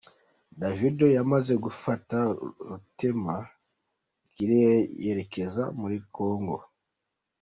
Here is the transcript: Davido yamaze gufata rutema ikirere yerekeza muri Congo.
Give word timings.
Davido 0.59 1.05
yamaze 1.17 1.53
gufata 1.65 2.17
rutema 2.69 3.35
ikirere 4.27 4.73
yerekeza 5.03 5.63
muri 5.79 5.97
Congo. 6.15 6.57